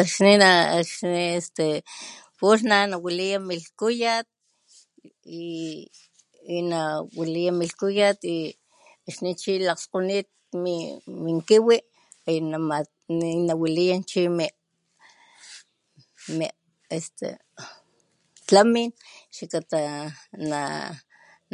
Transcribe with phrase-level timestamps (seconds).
[0.00, 1.66] Akxni na akxni este
[2.38, 4.26] pulh na'nawaliya milhkuyat
[6.48, 6.80] y na
[7.18, 8.36] waliya millhkuyat y
[9.08, 10.28] akxni chi lakgskgonit
[11.22, 11.76] min kiwi
[12.28, 12.58] uyu na
[13.48, 14.46] nawaliya chimi
[16.36, 16.46] mi
[16.96, 17.28] este
[18.46, 18.92] tlamik
[19.32, 20.12] xakata
[20.50, 20.60] na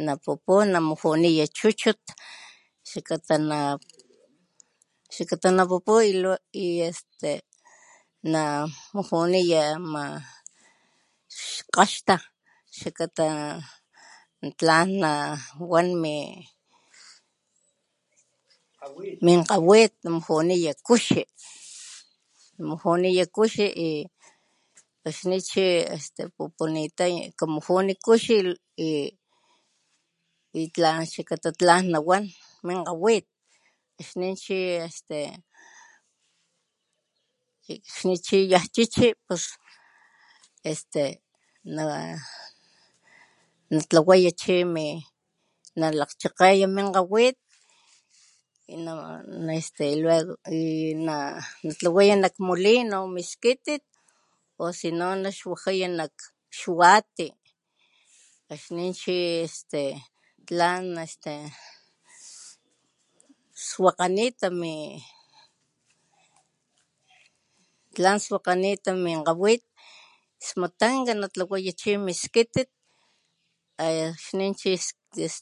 [0.05, 1.99] na pupu namujuniya chuchut
[2.89, 3.57] xakata na
[5.13, 7.47] xakata napupu y luego este
[8.31, 8.41] na
[8.95, 10.19] mujuniya ama
[11.71, 12.19] kgaxta
[12.71, 13.59] xakata
[14.59, 16.15] tlan nawan mi
[19.25, 21.21] min kga'wit namujuniya kuxí
[22.57, 23.89] namujuniya kuxi y
[25.07, 27.03] akxni chi este pupunita
[27.39, 28.35] kamujuni kuxi
[28.73, 32.23] y tlan xakata tlan nawan
[32.67, 33.25] min kga'wit
[33.95, 35.31] xni chi este
[37.63, 39.45] xni chi yan chi'chi pus
[40.67, 41.23] este
[41.75, 41.83] na
[43.73, 44.87] natlawaya chi mi
[45.79, 47.37] nalakgchakgeya min kgawit
[48.75, 50.35] na este luego
[51.07, 51.15] na
[51.63, 53.87] natlawaya nak molino miskitit
[54.63, 56.11] o sino naxwajaya nak
[56.59, 57.27] xwati
[58.53, 59.15] akxni chi
[59.47, 59.95] este
[60.47, 61.47] tlan este
[63.67, 64.99] swakg'anita min
[67.95, 69.63] tlan swakg'anita min kga'wit
[70.43, 72.69] smatanka natlawaya chi mis skitit
[73.79, 74.73] e xni chi
[75.15, 75.35] tis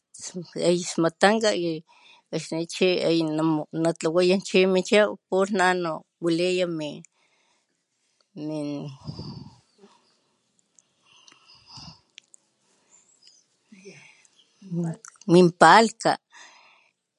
[0.94, 1.82] smatanka y
[2.32, 6.94] akxni chi uyu namu natlawaya chi min chow pulh na no waliya min......
[15.60, 16.22] palhka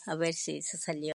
[0.06, 1.12] A ver si salió.